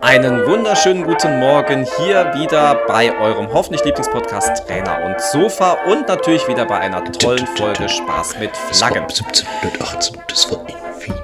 Einen 0.00 0.46
wunderschönen 0.46 1.04
guten 1.04 1.38
Morgen 1.38 1.86
hier 1.98 2.34
wieder 2.34 2.74
bei 2.86 3.16
eurem 3.18 3.52
hoffentlich 3.52 3.84
Lieblingspodcast 3.84 4.66
Trainer 4.66 5.04
und 5.04 5.20
Sofa 5.20 5.72
und 5.86 6.08
natürlich 6.08 6.46
wieder 6.48 6.64
bei 6.64 6.78
einer 6.78 7.04
tollen 7.04 7.46
Folge 7.46 7.88
Spaß 7.88 8.38
mit 8.40 8.56
Flaggen. 8.56 9.06
Das 9.06 10.50
war 10.50 10.68
in 10.68 10.76
Wien. 11.00 11.14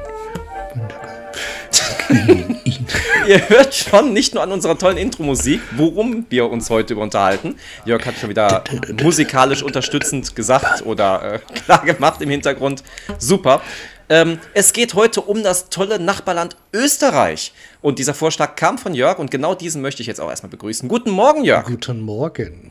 Ihr 3.28 3.46
hört 3.50 3.74
schon 3.74 4.14
nicht 4.14 4.32
nur 4.32 4.42
an 4.42 4.52
unserer 4.52 4.78
tollen 4.78 4.96
Intro-Musik, 4.96 5.60
worum 5.76 6.24
wir 6.30 6.48
uns 6.48 6.70
heute 6.70 6.94
über 6.94 7.02
unterhalten. 7.02 7.56
Jörg 7.84 8.06
hat 8.06 8.14
schon 8.16 8.30
wieder 8.30 8.64
musikalisch 9.02 9.62
unterstützend 9.62 10.34
gesagt 10.34 10.86
oder 10.86 11.34
äh, 11.34 11.38
klar 11.64 11.84
gemacht 11.84 12.22
im 12.22 12.30
Hintergrund. 12.30 12.82
Super. 13.18 13.60
Ähm, 14.08 14.38
es 14.54 14.72
geht 14.72 14.94
heute 14.94 15.20
um 15.20 15.42
das 15.42 15.68
tolle 15.68 15.98
Nachbarland 15.98 16.56
Österreich. 16.72 17.52
Und 17.82 17.98
dieser 17.98 18.14
Vorschlag 18.14 18.56
kam 18.56 18.78
von 18.78 18.94
Jörg 18.94 19.18
und 19.18 19.30
genau 19.30 19.54
diesen 19.54 19.82
möchte 19.82 20.00
ich 20.00 20.06
jetzt 20.06 20.22
auch 20.22 20.30
erstmal 20.30 20.48
begrüßen. 20.48 20.88
Guten 20.88 21.10
Morgen, 21.10 21.44
Jörg. 21.44 21.66
Guten 21.66 22.00
Morgen. 22.00 22.70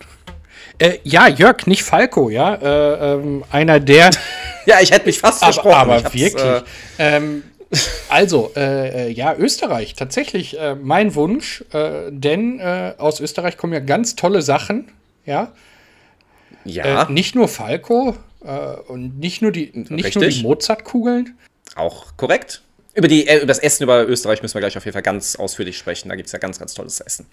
Äh, 0.79 0.97
ja, 1.03 1.27
Jörg, 1.27 1.67
nicht 1.67 1.83
Falco, 1.83 2.31
ja. 2.31 2.55
Äh, 2.55 3.13
ähm, 3.13 3.43
einer 3.51 3.79
der. 3.79 4.09
ja, 4.65 4.77
ich 4.81 4.89
hätte 4.89 5.05
mich 5.05 5.19
fast 5.19 5.37
versprochen. 5.37 5.75
Aber 5.75 6.03
wirklich. 6.03 6.33
Äh, 6.35 6.63
ähm, 6.97 7.43
also, 8.09 8.51
äh, 8.55 9.07
äh, 9.07 9.11
ja, 9.11 9.35
Österreich, 9.35 9.95
tatsächlich 9.95 10.59
äh, 10.59 10.75
mein 10.75 11.15
Wunsch, 11.15 11.63
denn 11.73 12.61
aus 12.97 13.19
Österreich 13.19 13.57
kommen 13.57 13.73
ja 13.73 13.79
ganz 13.79 14.15
tolle 14.15 14.41
Sachen, 14.41 14.89
ja. 15.25 15.51
Ja. 16.63 17.09
nicht 17.09 17.33
nur 17.33 17.47
Falco, 17.47 18.17
äh, 18.43 18.75
und 18.87 19.19
nicht 19.19 19.41
nur 19.41 19.51
die, 19.51 19.71
nicht 19.73 20.15
nur 20.15 20.25
die 20.25 20.41
Mozartkugeln. 20.41 21.37
Auch 21.75 22.15
korrekt. 22.17 22.61
Über, 22.93 23.07
die, 23.07 23.27
äh, 23.27 23.37
über 23.37 23.45
das 23.45 23.59
Essen 23.59 23.83
über 23.83 24.07
Österreich 24.07 24.41
müssen 24.41 24.55
wir 24.55 24.61
gleich 24.61 24.77
auf 24.77 24.85
jeden 24.85 24.93
Fall 24.93 25.03
ganz 25.03 25.35
ausführlich 25.35 25.77
sprechen. 25.77 26.09
Da 26.09 26.15
gibt 26.15 26.27
es 26.27 26.33
ja 26.33 26.39
ganz, 26.39 26.57
ganz 26.57 26.73
tolles 26.73 26.99
Essen. 26.99 27.27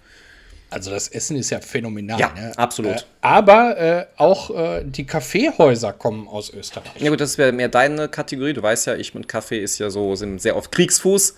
Also 0.70 0.91
das 0.91 1.09
Essen 1.09 1.37
ist 1.37 1.51
ja 1.51 1.61
phänomenal. 1.61 2.19
Ja, 2.19 2.33
ne? 2.34 2.53
absolut. 2.57 2.97
Äh, 2.97 3.03
aber 3.20 3.79
äh, 3.79 4.07
auch 4.17 4.51
äh, 4.51 4.83
die 4.84 5.06
Kaffeehäuser 5.06 5.93
kommen 5.93 6.27
aus 6.27 6.53
Österreich. 6.53 6.91
Ja 6.98 7.11
gut, 7.11 7.21
das 7.21 7.39
wäre 7.39 7.53
mehr 7.53 7.69
deine 7.69 8.09
Kategorie. 8.09 8.55
Du 8.55 8.62
weißt 8.62 8.89
ja, 8.89 8.97
ich 8.97 9.15
und 9.15 9.29
Kaffee 9.29 9.61
ist 9.61 9.79
ja 9.79 9.91
so, 9.91 10.17
sind 10.17 10.43
sehr 10.43 10.56
auf 10.56 10.73
Kriegsfuß. 10.73 11.37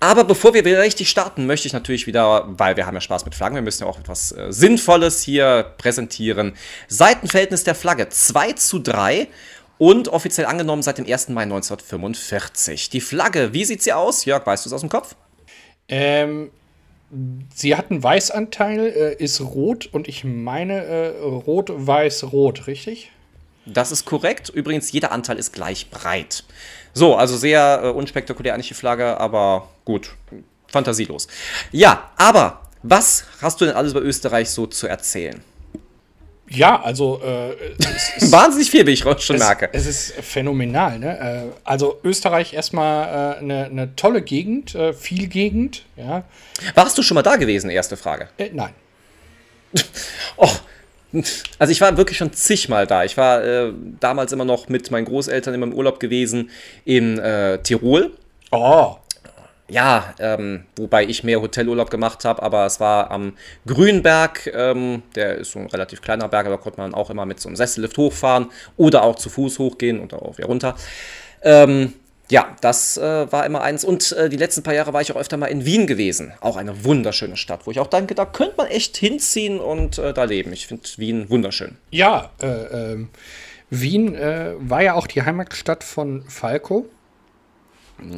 Aber 0.00 0.24
bevor 0.24 0.52
wir 0.52 0.64
wieder 0.64 0.82
richtig 0.82 1.08
starten, 1.08 1.46
möchte 1.46 1.66
ich 1.66 1.72
natürlich 1.72 2.06
wieder, 2.06 2.44
weil 2.48 2.76
wir 2.76 2.86
haben 2.86 2.94
ja 2.94 3.00
Spaß 3.00 3.24
mit 3.24 3.34
Flaggen, 3.34 3.54
wir 3.54 3.62
müssen 3.62 3.84
ja 3.84 3.88
auch 3.88 3.98
etwas 3.98 4.32
äh, 4.32 4.52
Sinnvolles 4.52 5.22
hier 5.22 5.72
präsentieren. 5.78 6.54
Seitenverhältnis 6.88 7.64
der 7.64 7.74
Flagge 7.74 8.10
2 8.10 8.52
zu 8.52 8.78
3 8.78 9.28
und 9.78 10.08
offiziell 10.08 10.46
angenommen 10.46 10.82
seit 10.82 10.98
dem 10.98 11.06
1. 11.06 11.30
Mai 11.30 11.42
1945. 11.42 12.90
Die 12.90 13.00
Flagge, 13.00 13.52
wie 13.52 13.64
sieht 13.64 13.82
sie 13.82 13.92
aus? 13.92 14.24
Jörg, 14.24 14.46
weißt 14.46 14.66
du 14.66 14.68
es 14.68 14.72
aus 14.74 14.80
dem 14.80 14.90
Kopf? 14.90 15.14
Ähm, 15.88 16.50
Sie 17.54 17.76
hat 17.76 17.90
einen 17.90 18.02
Weißanteil, 18.02 18.86
äh, 18.86 19.22
ist 19.22 19.40
rot 19.40 19.86
und 19.86 20.08
ich 20.08 20.24
meine 20.24 20.84
äh, 20.84 21.08
rot, 21.22 21.70
weiß, 21.74 22.32
rot, 22.32 22.66
richtig? 22.66 23.12
Das 23.64 23.92
ist 23.92 24.04
korrekt. 24.04 24.48
Übrigens, 24.48 24.90
jeder 24.92 25.12
Anteil 25.12 25.38
ist 25.38 25.52
gleich 25.52 25.90
breit. 25.90 26.44
So, 26.94 27.16
also 27.16 27.36
sehr 27.36 27.80
äh, 27.84 27.88
unspektakulär 27.90 28.54
eigentlich 28.54 28.68
die 28.68 28.74
Flagge, 28.74 29.18
aber 29.20 29.68
gut, 29.84 30.16
fantasielos. 30.68 31.28
Ja, 31.72 32.10
aber 32.16 32.62
was 32.82 33.24
hast 33.40 33.60
du 33.60 33.66
denn 33.66 33.74
alles 33.74 33.92
über 33.92 34.02
Österreich 34.02 34.50
so 34.50 34.66
zu 34.66 34.86
erzählen? 34.86 35.42
Ja, 36.48 36.80
also 36.80 37.20
äh, 37.22 37.56
wahnsinnig 38.30 38.70
viel, 38.70 38.86
wie 38.86 38.92
ich 38.92 39.00
schon 39.00 39.14
es, 39.14 39.38
merke. 39.38 39.68
Es 39.72 39.86
ist 39.86 40.12
phänomenal. 40.12 40.98
Ne? 40.98 41.18
Äh, 41.18 41.52
also 41.64 41.98
Österreich 42.04 42.54
erstmal 42.54 43.36
eine 43.38 43.66
äh, 43.66 43.70
ne 43.70 43.96
tolle 43.96 44.22
Gegend, 44.22 44.74
äh, 44.74 44.92
viel 44.92 45.26
Gegend. 45.26 45.84
Ja. 45.96 46.24
Warst 46.74 46.96
du 46.98 47.02
schon 47.02 47.16
mal 47.16 47.22
da 47.22 47.36
gewesen? 47.36 47.70
Erste 47.70 47.96
Frage. 47.96 48.28
Äh, 48.38 48.50
nein. 48.52 48.74
oh, 50.36 50.50
also 51.58 51.70
ich 51.70 51.80
war 51.80 51.96
wirklich 51.96 52.18
schon 52.18 52.32
zigmal 52.32 52.86
da. 52.86 53.04
Ich 53.04 53.16
war 53.16 53.44
äh, 53.44 53.72
damals 54.00 54.32
immer 54.32 54.44
noch 54.44 54.68
mit 54.68 54.90
meinen 54.90 55.06
Großeltern 55.06 55.54
immer 55.54 55.66
im 55.66 55.74
Urlaub 55.74 55.98
gewesen 55.98 56.50
in 56.84 57.20
Tirol. 57.62 58.12
Oh 58.52 58.96
ja, 59.68 60.14
ähm, 60.18 60.64
wobei 60.76 61.04
ich 61.04 61.24
mehr 61.24 61.40
Hotelurlaub 61.40 61.90
gemacht 61.90 62.24
habe, 62.24 62.42
aber 62.42 62.66
es 62.66 62.78
war 62.78 63.10
am 63.10 63.32
Grünberg, 63.66 64.50
ähm, 64.54 65.02
der 65.14 65.36
ist 65.36 65.52
so 65.52 65.58
ein 65.58 65.66
relativ 65.66 66.02
kleiner 66.02 66.28
Berg, 66.28 66.46
aber 66.46 66.58
konnte 66.58 66.80
man 66.80 66.94
auch 66.94 67.10
immer 67.10 67.26
mit 67.26 67.40
so 67.40 67.48
einem 67.48 67.56
Sessellift 67.56 67.98
hochfahren 67.98 68.46
oder 68.76 69.02
auch 69.02 69.16
zu 69.16 69.28
Fuß 69.28 69.58
hochgehen 69.58 70.00
und 70.00 70.14
auch 70.14 70.38
wieder 70.38 70.46
runter. 70.46 70.76
Ähm, 71.42 71.94
ja, 72.28 72.56
das 72.60 72.96
äh, 72.96 73.30
war 73.30 73.46
immer 73.46 73.62
eins. 73.62 73.84
Und 73.84 74.12
äh, 74.12 74.28
die 74.28 74.36
letzten 74.36 74.62
paar 74.62 74.74
Jahre 74.74 74.92
war 74.92 75.00
ich 75.00 75.12
auch 75.12 75.16
öfter 75.16 75.36
mal 75.36 75.46
in 75.46 75.64
Wien 75.64 75.86
gewesen. 75.86 76.32
Auch 76.40 76.56
eine 76.56 76.84
wunderschöne 76.84 77.36
Stadt, 77.36 77.66
wo 77.66 77.70
ich 77.70 77.78
auch 77.78 77.86
denke, 77.86 78.14
da 78.14 78.24
könnte 78.24 78.54
man 78.56 78.66
echt 78.66 78.96
hinziehen 78.96 79.60
und 79.60 79.98
äh, 79.98 80.12
da 80.12 80.24
leben. 80.24 80.52
Ich 80.52 80.66
finde 80.66 80.88
Wien 80.96 81.30
wunderschön. 81.30 81.76
Ja, 81.90 82.30
äh, 82.40 82.46
ähm, 82.92 83.10
Wien 83.70 84.14
äh, 84.14 84.54
war 84.58 84.82
ja 84.82 84.94
auch 84.94 85.06
die 85.06 85.22
Heimatstadt 85.22 85.84
von 85.84 86.24
Falco 86.28 86.88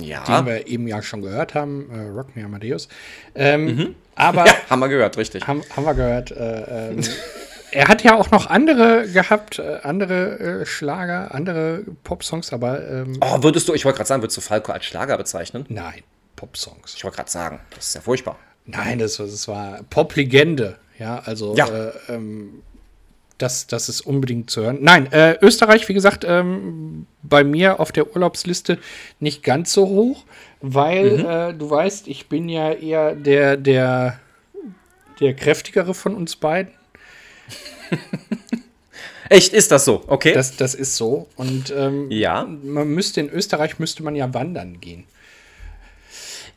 ja. 0.01 0.25
den 0.25 0.47
wir 0.47 0.67
eben 0.67 0.89
ja 0.89 1.03
schon 1.03 1.23
gehört 1.23 1.55
haben, 1.55 1.91
äh, 1.91 2.09
Rock 2.09 2.35
Me 2.37 2.45
Amadeus. 2.45 2.89
Ähm, 3.35 3.65
mhm. 3.65 3.95
Aber 4.15 4.47
ja, 4.47 4.53
haben 4.69 4.81
wir 4.81 4.89
gehört, 4.89 5.17
richtig. 5.17 5.47
Haben, 5.47 5.63
haben 5.77 5.85
wir 5.85 5.95
gehört. 5.95 6.33
Äh, 6.33 6.91
ähm, 6.91 7.01
er 7.71 7.89
hat 7.89 8.03
ja 8.03 8.17
auch 8.17 8.31
noch 8.31 8.47
andere 8.47 9.09
gehabt, 9.09 9.59
äh, 9.59 9.79
andere 9.83 10.39
äh, 10.63 10.67
Schlager, 10.67 11.35
andere 11.35 11.85
Popsongs, 12.03 12.53
aber. 12.53 12.89
Ähm, 12.89 13.19
oh, 13.21 13.43
würdest 13.43 13.69
du, 13.69 13.75
ich 13.75 13.85
wollte 13.85 13.99
gerade 13.99 14.09
sagen, 14.09 14.23
würdest 14.23 14.37
du 14.37 14.41
Falco 14.41 14.73
als 14.73 14.85
Schlager 14.85 15.17
bezeichnen? 15.17 15.67
Nein, 15.69 16.03
Popsongs. 16.35 16.95
Ich 16.97 17.05
wollte 17.05 17.17
gerade 17.17 17.31
sagen, 17.31 17.61
das 17.75 17.89
ist 17.89 17.95
ja 17.95 18.01
furchtbar. 18.01 18.39
Nein, 18.67 18.99
das, 18.99 19.17
das 19.17 19.49
war 19.49 19.81
Pop-Legende. 19.89 20.77
Ja, 20.99 21.21
also 21.25 21.55
ja. 21.57 21.67
Äh, 21.69 21.93
ähm, 22.09 22.63
das, 23.39 23.67
das 23.67 23.89
ist 23.89 24.03
unbedingt 24.03 24.51
zu 24.51 24.63
hören. 24.63 24.79
Nein, 24.81 25.11
äh, 25.13 25.37
Österreich, 25.41 25.89
wie 25.89 25.95
gesagt, 25.95 26.25
ähm, 26.27 27.07
bei 27.23 27.45
mir 27.45 27.81
auf 27.81 27.93
der 27.93 28.15
Urlaubsliste 28.15 28.79
nicht 29.21 29.43
ganz 29.43 29.73
so 29.73 29.87
hoch, 29.87 30.25
weil 30.61 31.19
mhm. 31.19 31.27
äh, 31.27 31.55
du 31.55 31.71
weißt, 31.71 32.09
ich 32.09 32.29
bin 32.29 32.49
ja 32.49 32.73
eher 32.73 33.15
der, 33.15 33.57
der, 33.57 34.19
der 35.21 35.35
kräftigere 35.35 35.95
von 35.95 36.15
uns 36.15 36.37
beiden. 36.37 36.73
Echt, 39.31 39.53
ist 39.53 39.71
das 39.71 39.85
so? 39.85 40.03
Okay. 40.07 40.33
Das, 40.33 40.57
das 40.57 40.75
ist 40.75 40.97
so. 40.97 41.29
Und 41.37 41.73
ähm, 41.77 42.11
ja. 42.11 42.45
man 42.45 42.89
müsste 42.89 43.21
in 43.21 43.29
Österreich 43.29 43.79
müsste 43.79 44.03
man 44.03 44.17
ja 44.17 44.33
wandern 44.33 44.81
gehen. 44.81 45.05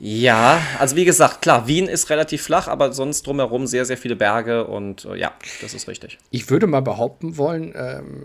Ja, 0.04 0.60
also 0.80 0.96
wie 0.96 1.06
gesagt, 1.06 1.44
klar, 1.44 1.68
Wien 1.68 1.88
ist 1.88 2.10
relativ 2.10 2.42
flach, 2.42 2.68
aber 2.68 2.92
sonst 2.92 3.28
drumherum 3.28 3.68
sehr, 3.68 3.86
sehr 3.86 3.98
viele 3.98 4.16
Berge 4.16 4.66
und 4.66 5.06
äh, 5.06 5.16
ja, 5.16 5.32
das 5.62 5.76
ist 5.76 5.88
richtig. 5.88 6.18
Ich 6.32 6.50
würde 6.50 6.66
mal 6.66 6.82
behaupten 6.82 7.38
wollen, 7.38 7.72
ähm, 7.76 8.24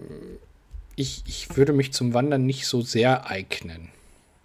ich, 0.95 1.23
ich 1.27 1.55
würde 1.55 1.75
mich 1.75 1.93
zum 1.93 2.15
Wandern 2.15 2.47
nicht 2.47 2.67
so 2.67 2.81
sehr 2.81 3.29
eignen. 3.29 3.91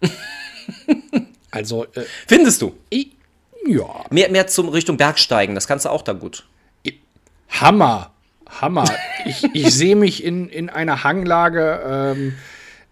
also. 1.50 1.84
Äh, 1.94 2.02
Findest 2.26 2.60
du? 2.60 2.76
Ich, 2.90 3.12
ja. 3.66 4.04
Mehr, 4.10 4.30
mehr 4.30 4.46
zum 4.46 4.68
Richtung 4.68 4.98
Bergsteigen, 4.98 5.54
das 5.54 5.66
kannst 5.66 5.86
du 5.86 5.88
auch 5.88 6.02
da 6.02 6.12
gut. 6.12 6.44
Hammer. 7.48 8.12
Hammer. 8.60 8.84
ich 9.24 9.42
ich 9.54 9.70
sehe 9.74 9.96
mich 9.96 10.22
in, 10.22 10.50
in 10.50 10.68
einer 10.68 11.02
Hanglage. 11.02 11.80
Ähm, 12.14 12.34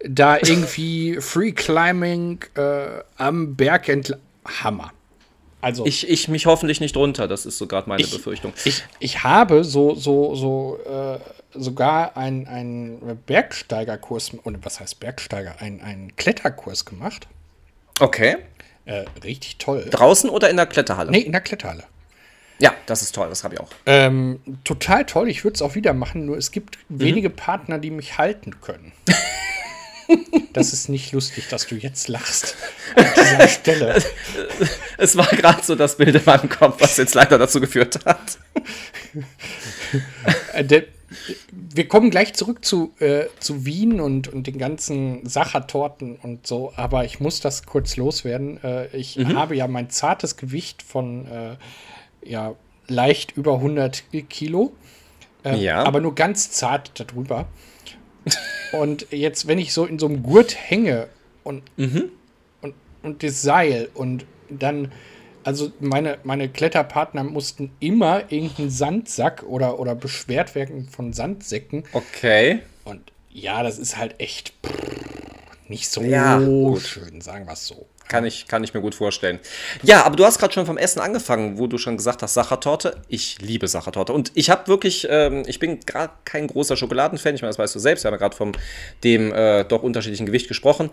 da 0.02 0.38
irgendwie 0.38 1.18
Free 1.20 1.52
Climbing 1.52 2.38
äh, 2.54 3.02
am 3.18 3.54
Berg 3.54 3.86
entlang. 3.90 4.18
Hammer. 4.44 4.92
Also 5.60 5.84
ich, 5.84 6.08
ich 6.08 6.28
mich 6.28 6.46
hoffentlich 6.46 6.80
nicht 6.80 6.96
runter, 6.96 7.28
das 7.28 7.44
ist 7.44 7.58
so 7.58 7.66
gerade 7.66 7.88
meine 7.88 8.02
ich, 8.02 8.10
Befürchtung. 8.10 8.52
Ich, 8.64 8.82
ich 8.98 9.22
habe 9.24 9.62
so, 9.64 9.94
so, 9.94 10.34
so 10.34 10.78
äh, 10.86 11.18
sogar 11.58 12.16
einen, 12.16 12.46
einen 12.46 13.18
Bergsteigerkurs, 13.26 14.32
und 14.42 14.64
was 14.64 14.80
heißt 14.80 15.00
Bergsteiger, 15.00 15.56
einen, 15.60 15.82
einen 15.82 16.16
Kletterkurs 16.16 16.86
gemacht. 16.86 17.28
Okay. 17.98 18.38
Äh, 18.86 19.04
richtig 19.22 19.58
toll. 19.58 19.86
Draußen 19.90 20.30
oder 20.30 20.48
in 20.48 20.56
der 20.56 20.66
Kletterhalle? 20.66 21.10
Nee, 21.10 21.20
in 21.20 21.32
der 21.32 21.42
Kletterhalle. 21.42 21.84
Ja, 22.58 22.74
das 22.86 23.02
ist 23.02 23.14
toll, 23.14 23.28
das 23.28 23.44
habe 23.44 23.54
ich 23.54 23.60
auch. 23.60 23.70
Ähm, 23.86 24.40
total 24.64 25.06
toll, 25.06 25.28
ich 25.28 25.44
würde 25.44 25.54
es 25.54 25.62
auch 25.62 25.74
wieder 25.74 25.94
machen, 25.94 26.26
nur 26.26 26.36
es 26.36 26.50
gibt 26.52 26.78
mhm. 26.88 27.00
wenige 27.00 27.30
Partner, 27.30 27.78
die 27.78 27.90
mich 27.90 28.18
halten 28.18 28.60
können. 28.60 28.92
Das 30.52 30.72
ist 30.72 30.88
nicht 30.88 31.12
lustig, 31.12 31.48
dass 31.48 31.66
du 31.66 31.76
jetzt 31.76 32.08
lachst 32.08 32.56
an 32.96 33.06
dieser 33.16 33.48
Stelle. 33.48 34.02
Es 34.98 35.16
war 35.16 35.28
gerade 35.28 35.62
so 35.62 35.74
das 35.74 35.96
Bild 35.96 36.14
in 36.14 36.22
meinem 36.26 36.48
Kopf, 36.48 36.80
was 36.80 36.96
jetzt 36.96 37.14
leider 37.14 37.38
dazu 37.38 37.60
geführt 37.60 38.00
hat. 38.04 38.38
Äh, 40.52 40.82
wir 41.50 41.88
kommen 41.88 42.10
gleich 42.10 42.34
zurück 42.34 42.64
zu, 42.64 42.92
äh, 43.00 43.26
zu 43.38 43.64
Wien 43.64 44.00
und, 44.00 44.28
und 44.28 44.46
den 44.46 44.58
ganzen 44.58 45.26
Sachertorten 45.26 46.16
und 46.16 46.46
so, 46.46 46.72
aber 46.76 47.04
ich 47.04 47.20
muss 47.20 47.40
das 47.40 47.64
kurz 47.66 47.96
loswerden. 47.96 48.62
Äh, 48.62 48.94
ich 48.96 49.16
mhm. 49.16 49.36
habe 49.36 49.56
ja 49.56 49.66
mein 49.66 49.90
zartes 49.90 50.36
Gewicht 50.36 50.82
von 50.82 51.26
äh, 51.26 51.56
ja, 52.28 52.54
leicht 52.86 53.36
über 53.36 53.54
100 53.54 54.04
Kilo, 54.28 54.72
äh, 55.44 55.56
ja. 55.56 55.82
aber 55.84 56.00
nur 56.00 56.14
ganz 56.14 56.50
zart 56.50 56.92
darüber. 56.98 57.46
Und 58.72 59.06
jetzt, 59.10 59.46
wenn 59.46 59.58
ich 59.58 59.72
so 59.72 59.84
in 59.84 59.98
so 59.98 60.06
einem 60.06 60.22
Gurt 60.22 60.56
hänge 60.56 61.08
und, 61.44 61.62
mhm. 61.76 62.10
und, 62.62 62.74
und 63.02 63.22
das 63.22 63.42
Seil 63.42 63.88
und 63.94 64.24
dann, 64.48 64.92
also 65.44 65.72
meine, 65.80 66.18
meine 66.24 66.48
Kletterpartner 66.48 67.24
mussten 67.24 67.72
immer 67.80 68.30
irgendeinen 68.32 68.70
Sandsack 68.70 69.42
oder, 69.44 69.78
oder 69.78 69.94
beschwert 69.94 70.54
werden 70.54 70.88
von 70.88 71.12
Sandsäcken. 71.12 71.84
Okay. 71.92 72.60
Und 72.84 73.12
ja, 73.30 73.62
das 73.62 73.78
ist 73.78 73.96
halt 73.96 74.16
echt 74.18 74.52
nicht 75.68 75.88
so 75.88 76.02
ja, 76.02 76.40
schön, 76.80 77.20
sagen 77.20 77.46
wir 77.46 77.52
es 77.52 77.66
so. 77.66 77.86
Kann 78.10 78.24
ich, 78.24 78.48
kann 78.48 78.64
ich 78.64 78.74
mir 78.74 78.80
gut 78.80 78.96
vorstellen. 78.96 79.38
Ja, 79.84 80.04
aber 80.04 80.16
du 80.16 80.24
hast 80.24 80.40
gerade 80.40 80.52
schon 80.52 80.66
vom 80.66 80.76
Essen 80.76 80.98
angefangen, 81.00 81.58
wo 81.58 81.68
du 81.68 81.78
schon 81.78 81.96
gesagt 81.96 82.22
hast, 82.22 82.34
Sachertorte. 82.34 83.00
Ich 83.06 83.40
liebe 83.40 83.68
Sachertorte. 83.68 84.12
Und 84.12 84.32
ich 84.34 84.50
habe 84.50 84.66
wirklich, 84.66 85.06
ähm, 85.08 85.44
ich 85.46 85.60
bin 85.60 85.78
gerade 85.78 86.12
kein 86.24 86.48
großer 86.48 86.76
Schokoladenfan. 86.76 87.36
Ich 87.36 87.42
meine, 87.42 87.50
das 87.50 87.58
weißt 87.60 87.72
du 87.72 87.78
selbst. 87.78 88.02
Wir 88.02 88.08
haben 88.08 88.14
ja 88.14 88.18
gerade 88.18 88.36
von 88.36 88.56
dem 89.04 89.32
äh, 89.32 89.64
doch 89.64 89.84
unterschiedlichen 89.84 90.26
Gewicht 90.26 90.48
gesprochen. 90.48 90.90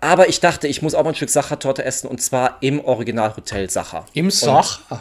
Aber 0.00 0.28
ich 0.28 0.40
dachte, 0.40 0.66
ich 0.66 0.82
muss 0.82 0.96
auch 0.96 1.04
mal 1.04 1.10
ein 1.10 1.14
Stück 1.14 1.30
Sachertorte 1.30 1.84
essen 1.84 2.08
und 2.08 2.20
zwar 2.20 2.58
im 2.60 2.84
Originalhotel 2.84 3.70
Sacher. 3.70 4.06
Im 4.14 4.32
Sacher? 4.32 5.00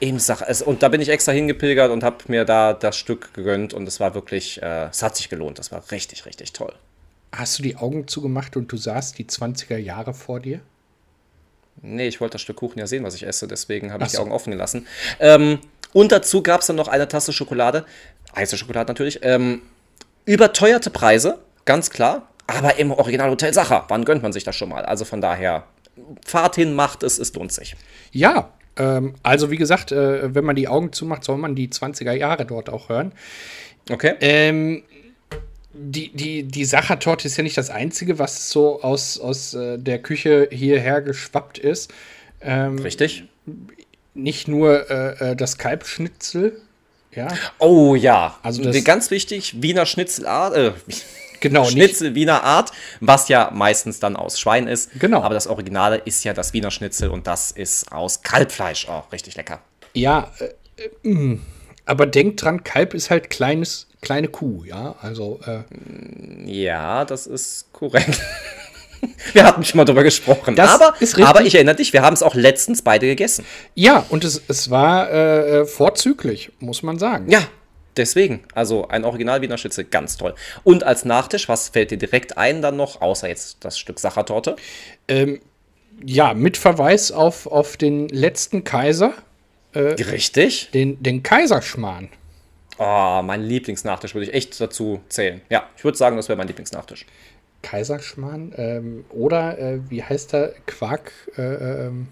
Im 0.00 0.18
Sacher. 0.18 0.46
Und 0.66 0.82
da 0.82 0.90
bin 0.90 1.00
ich 1.00 1.08
extra 1.08 1.32
hingepilgert 1.32 1.90
und 1.90 2.04
habe 2.04 2.18
mir 2.26 2.44
da 2.44 2.74
das 2.74 2.98
Stück 2.98 3.32
gegönnt 3.32 3.72
und 3.72 3.88
es 3.88 4.00
war 4.00 4.14
wirklich, 4.14 4.60
äh, 4.60 4.88
es 4.90 5.02
hat 5.02 5.16
sich 5.16 5.30
gelohnt. 5.30 5.58
Das 5.58 5.72
war 5.72 5.82
richtig, 5.90 6.26
richtig 6.26 6.52
toll. 6.52 6.74
Hast 7.32 7.58
du 7.58 7.62
die 7.62 7.76
Augen 7.76 8.08
zugemacht 8.08 8.56
und 8.56 8.72
du 8.72 8.76
sahst 8.76 9.18
die 9.18 9.26
20er 9.26 9.76
Jahre 9.76 10.14
vor 10.14 10.40
dir? 10.40 10.60
Nee, 11.82 12.08
ich 12.08 12.20
wollte 12.20 12.32
das 12.32 12.42
Stück 12.42 12.56
Kuchen 12.56 12.78
ja 12.78 12.86
sehen, 12.86 13.04
was 13.04 13.14
ich 13.14 13.26
esse, 13.26 13.46
deswegen 13.46 13.92
habe 13.92 14.04
ich 14.04 14.10
so. 14.10 14.18
die 14.18 14.22
Augen 14.22 14.32
offen 14.32 14.50
gelassen. 14.50 14.86
Ähm, 15.20 15.58
und 15.92 16.12
dazu 16.12 16.42
gab 16.42 16.62
es 16.62 16.66
dann 16.66 16.76
noch 16.76 16.88
eine 16.88 17.06
Tasse 17.06 17.32
Schokolade, 17.32 17.84
heiße 18.34 18.56
Schokolade 18.56 18.90
natürlich, 18.90 19.20
ähm, 19.22 19.62
überteuerte 20.24 20.90
Preise, 20.90 21.38
ganz 21.64 21.90
klar, 21.90 22.28
aber 22.46 22.78
im 22.78 22.90
Original 22.90 23.30
Hotel 23.30 23.54
Sacher, 23.54 23.84
wann 23.88 24.04
gönnt 24.04 24.22
man 24.22 24.32
sich 24.32 24.44
das 24.44 24.56
schon 24.56 24.70
mal? 24.70 24.84
Also 24.84 25.04
von 25.04 25.20
daher, 25.20 25.64
Fahrt 26.24 26.54
hin, 26.54 26.74
macht 26.74 27.02
es, 27.02 27.18
es 27.18 27.32
lohnt 27.34 27.52
sich. 27.52 27.76
Ja, 28.12 28.52
ähm, 28.76 29.14
also 29.22 29.50
wie 29.50 29.56
gesagt, 29.56 29.92
äh, 29.92 30.34
wenn 30.34 30.44
man 30.44 30.56
die 30.56 30.68
Augen 30.68 30.92
zumacht, 30.92 31.24
soll 31.24 31.38
man 31.38 31.54
die 31.54 31.68
20er 31.68 32.12
Jahre 32.12 32.46
dort 32.46 32.70
auch 32.70 32.88
hören. 32.88 33.12
Okay. 33.90 34.14
Ähm, 34.20 34.82
die, 35.78 36.10
die, 36.10 36.42
die 36.42 36.64
Sachertorte 36.64 37.26
ist 37.28 37.36
ja 37.36 37.42
nicht 37.42 37.56
das 37.56 37.70
Einzige, 37.70 38.18
was 38.18 38.50
so 38.50 38.82
aus, 38.82 39.18
aus 39.18 39.54
äh, 39.54 39.78
der 39.78 40.00
Küche 40.00 40.48
hierher 40.50 41.00
geschwappt 41.02 41.58
ist. 41.58 41.92
Ähm, 42.40 42.78
Richtig. 42.78 43.24
Nicht 44.14 44.48
nur 44.48 44.90
äh, 44.90 45.30
äh 45.30 45.36
das 45.36 45.58
Kalbschnitzel. 45.58 46.60
Ja. 47.14 47.28
Oh 47.58 47.94
ja. 47.94 48.38
Also 48.42 48.62
das, 48.62 48.82
ganz 48.84 49.10
wichtig, 49.10 49.62
Wiener 49.62 49.86
Schnitzelart. 49.86 50.56
Äh, 50.56 50.72
genau, 51.40 51.64
Schnitzel 51.64 52.08
nicht. 52.08 52.16
Wiener 52.16 52.42
Art, 52.42 52.72
was 53.00 53.28
ja 53.28 53.50
meistens 53.54 54.00
dann 54.00 54.16
aus 54.16 54.40
Schwein 54.40 54.66
ist. 54.66 54.90
Genau. 54.98 55.22
Aber 55.22 55.34
das 55.34 55.46
Originale 55.46 55.96
ist 55.96 56.24
ja 56.24 56.34
das 56.34 56.52
Wiener 56.52 56.70
Schnitzel 56.70 57.08
und 57.08 57.26
das 57.26 57.52
ist 57.52 57.92
aus 57.92 58.22
Kalbfleisch. 58.22 58.88
Oh, 58.90 59.02
richtig 59.12 59.36
lecker. 59.36 59.60
Ja, 59.94 60.32
äh, 60.38 61.08
äh 61.08 61.38
aber 61.86 62.04
denkt 62.04 62.42
dran, 62.42 62.64
Kalb 62.64 62.92
ist 62.92 63.08
halt 63.08 63.30
kleines 63.30 63.87
kleine 64.00 64.28
Kuh, 64.28 64.64
ja. 64.64 64.94
Also. 65.00 65.40
Äh, 65.46 65.62
ja, 66.50 67.04
das 67.04 67.26
ist 67.26 67.72
korrekt. 67.72 68.20
wir 69.32 69.44
hatten 69.44 69.64
schon 69.64 69.78
mal 69.78 69.84
drüber 69.84 70.02
gesprochen. 70.02 70.58
aber, 70.58 70.94
aber 71.22 71.42
ich 71.42 71.54
erinnere 71.54 71.76
dich, 71.76 71.92
wir 71.92 72.02
haben 72.02 72.14
es 72.14 72.22
auch 72.22 72.34
letztens 72.34 72.82
beide 72.82 73.06
gegessen. 73.06 73.44
Ja, 73.74 74.04
und 74.08 74.24
es, 74.24 74.42
es 74.48 74.70
war 74.70 75.10
äh, 75.10 75.64
vorzüglich, 75.66 76.50
muss 76.58 76.82
man 76.82 76.98
sagen. 76.98 77.30
Ja, 77.30 77.42
deswegen. 77.96 78.44
Also 78.54 78.88
ein 78.88 79.04
Original 79.04 79.42
Wiener 79.42 79.58
Schnitzel, 79.58 79.84
ganz 79.84 80.16
toll. 80.16 80.34
Und 80.64 80.84
als 80.84 81.04
Nachtisch, 81.04 81.48
was 81.48 81.68
fällt 81.68 81.90
dir 81.90 81.98
direkt 81.98 82.38
ein 82.38 82.62
dann 82.62 82.76
noch, 82.76 83.00
außer 83.00 83.28
jetzt 83.28 83.58
das 83.60 83.78
Stück 83.78 84.00
Sachertorte? 84.00 84.56
Ähm, 85.06 85.40
ja, 86.04 86.34
mit 86.34 86.56
Verweis 86.56 87.10
auf, 87.10 87.46
auf 87.46 87.76
den 87.76 88.08
letzten 88.08 88.64
Kaiser. 88.64 89.14
Äh, 89.72 89.80
Richtig. 89.80 90.70
Den, 90.72 91.02
den 91.02 91.22
Kaiserschmarrn. 91.22 92.08
Oh, 92.78 93.22
mein 93.24 93.42
Lieblingsnachtisch 93.42 94.14
würde 94.14 94.26
ich 94.26 94.34
echt 94.34 94.60
dazu 94.60 95.00
zählen. 95.08 95.40
Ja, 95.50 95.68
ich 95.76 95.84
würde 95.84 95.98
sagen, 95.98 96.16
das 96.16 96.28
wäre 96.28 96.36
mein 96.36 96.46
Lieblingsnachtisch. 96.46 97.06
Kaiserschmarrn 97.62 98.52
ähm, 98.56 99.04
oder 99.10 99.58
äh, 99.58 99.80
wie 99.90 100.02
heißt 100.02 100.32
der 100.32 100.54
Quark? 100.66 101.12
Äh, 101.36 101.86
ähm, 101.86 102.08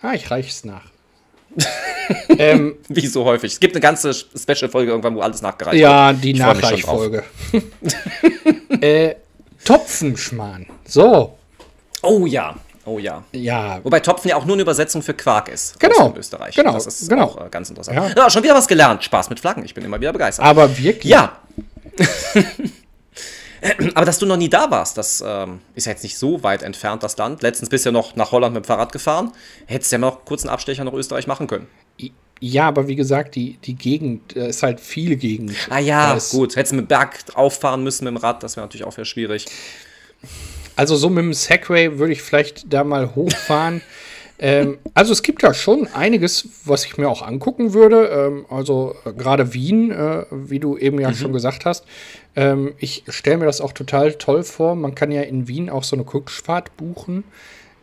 ah, 0.00 0.12
ich 0.14 0.30
reiche 0.30 0.48
es 0.48 0.64
nach. 0.64 0.90
ähm, 2.38 2.76
wie 2.88 3.06
so 3.06 3.24
häufig. 3.24 3.52
Es 3.52 3.60
gibt 3.60 3.74
eine 3.74 3.80
ganze 3.80 4.12
Special-Folge 4.12 4.90
irgendwann, 4.90 5.14
wo 5.14 5.20
alles 5.20 5.42
nachgereicht 5.42 5.78
ja, 5.78 6.08
wird. 6.08 6.16
Ja, 6.16 6.22
die 6.22 6.34
Nachreichfolge. 6.34 7.24
äh, 8.80 9.14
Topfenschmarrn. 9.64 10.66
So. 10.84 11.38
Oh 12.02 12.26
ja. 12.26 12.56
Oh 12.84 12.98
ja. 12.98 13.22
Ja. 13.32 13.80
Wobei 13.84 14.00
Topfen 14.00 14.28
ja 14.28 14.36
auch 14.36 14.44
nur 14.44 14.56
eine 14.56 14.62
Übersetzung 14.62 15.02
für 15.02 15.14
Quark 15.14 15.48
ist. 15.48 15.78
Genau. 15.78 16.08
In 16.08 16.16
Österreich. 16.16 16.54
Genau. 16.54 16.72
Das 16.72 16.86
ist 16.86 17.08
genau. 17.08 17.24
auch 17.24 17.46
äh, 17.46 17.48
ganz 17.48 17.70
interessant. 17.70 17.96
Ja. 17.96 18.08
ja. 18.16 18.30
schon 18.30 18.42
wieder 18.42 18.54
was 18.54 18.66
gelernt. 18.66 19.04
Spaß 19.04 19.30
mit 19.30 19.38
Flaggen. 19.40 19.64
Ich 19.64 19.74
bin 19.74 19.84
immer 19.84 20.00
wieder 20.00 20.12
begeistert. 20.12 20.44
Aber 20.44 20.76
wirklich? 20.76 21.10
Ja. 21.10 21.38
Aber 23.94 24.04
dass 24.04 24.18
du 24.18 24.26
noch 24.26 24.36
nie 24.36 24.48
da 24.48 24.68
warst, 24.72 24.98
das 24.98 25.22
ähm, 25.24 25.60
ist 25.76 25.86
ja 25.86 25.92
jetzt 25.92 26.02
nicht 26.02 26.18
so 26.18 26.42
weit 26.42 26.64
entfernt, 26.64 27.04
das 27.04 27.16
Land. 27.16 27.42
Letztens 27.42 27.68
bist 27.68 27.84
du 27.84 27.90
ja 27.90 27.92
noch 27.92 28.16
nach 28.16 28.32
Holland 28.32 28.54
mit 28.54 28.64
dem 28.64 28.66
Fahrrad 28.66 28.90
gefahren. 28.90 29.30
Hättest 29.66 29.92
du 29.92 29.96
ja 29.96 30.00
mal 30.00 30.08
noch 30.08 30.24
kurz 30.24 30.42
einen 30.42 30.50
Abstecher 30.50 30.82
nach 30.82 30.92
Österreich 30.92 31.28
machen 31.28 31.46
können. 31.46 31.68
Ja, 32.40 32.66
aber 32.66 32.88
wie 32.88 32.96
gesagt, 32.96 33.36
die, 33.36 33.58
die 33.58 33.76
Gegend 33.76 34.34
äh, 34.34 34.48
ist 34.48 34.64
halt 34.64 34.80
viel 34.80 35.14
Gegend. 35.14 35.52
Ah 35.70 35.78
ja, 35.78 36.18
gut. 36.32 36.56
Hättest 36.56 36.72
du 36.72 36.76
mit 36.76 36.88
Berg 36.88 37.20
auffahren 37.34 37.84
müssen 37.84 38.04
mit 38.04 38.14
dem 38.14 38.16
Rad, 38.16 38.42
das 38.42 38.56
wäre 38.56 38.66
natürlich 38.66 38.84
auch 38.84 38.92
sehr 38.92 39.04
schwierig. 39.04 39.46
Also 40.76 40.96
so 40.96 41.08
mit 41.08 41.24
dem 41.24 41.34
Segway 41.34 41.98
würde 41.98 42.12
ich 42.12 42.22
vielleicht 42.22 42.72
da 42.72 42.84
mal 42.84 43.14
hochfahren. 43.14 43.82
ähm, 44.38 44.78
also 44.94 45.12
es 45.12 45.22
gibt 45.22 45.42
da 45.42 45.54
schon 45.54 45.86
einiges, 45.88 46.48
was 46.64 46.84
ich 46.84 46.96
mir 46.98 47.08
auch 47.08 47.22
angucken 47.22 47.74
würde. 47.74 48.06
Ähm, 48.06 48.46
also 48.48 48.94
äh, 49.04 49.12
gerade 49.12 49.54
Wien, 49.54 49.90
äh, 49.90 50.24
wie 50.30 50.58
du 50.58 50.76
eben 50.76 51.00
ja 51.00 51.10
mhm. 51.10 51.14
schon 51.14 51.32
gesagt 51.32 51.64
hast. 51.64 51.84
Ähm, 52.34 52.74
ich 52.78 53.04
stelle 53.08 53.38
mir 53.38 53.46
das 53.46 53.60
auch 53.60 53.72
total 53.72 54.14
toll 54.14 54.42
vor. 54.42 54.74
Man 54.74 54.94
kann 54.94 55.10
ja 55.10 55.22
in 55.22 55.48
Wien 55.48 55.70
auch 55.70 55.84
so 55.84 55.96
eine 55.96 56.04
Kurzfahrt 56.04 56.76
buchen. 56.76 57.24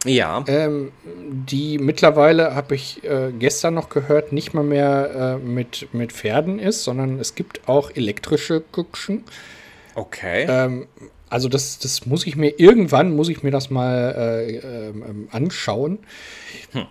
Ja. 0.06 0.44
Ähm, 0.48 0.92
die 1.04 1.78
mittlerweile, 1.78 2.56
habe 2.56 2.76
ich 2.76 3.04
äh, 3.04 3.32
gestern 3.38 3.74
noch 3.74 3.90
gehört, 3.90 4.32
nicht 4.32 4.54
mal 4.54 4.64
mehr 4.64 5.40
äh, 5.42 5.46
mit, 5.46 5.94
mit 5.94 6.14
Pferden 6.14 6.60
ist, 6.60 6.84
sondern 6.84 7.20
es 7.20 7.36
gibt 7.36 7.68
auch 7.68 7.92
elektrische 7.94 8.62
Kutschen. 8.72 9.26
Okay. 9.96 10.46
Ähm, 10.48 10.88
also 11.30 11.48
das, 11.50 11.80
das 11.80 12.06
muss 12.06 12.26
ich 12.26 12.36
mir 12.36 12.60
irgendwann 12.60 13.16
muss 13.16 13.30
ich 13.30 13.44
mir 13.44 13.52
das 13.52 13.70
mal 13.70 14.16
äh, 14.18 14.56
äh, 14.58 14.94
anschauen. 15.32 16.00
Hm. 16.72 16.88